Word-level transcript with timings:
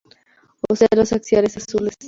Ocelos 0.67 1.13
axiales 1.13 1.57
azules. 1.57 1.93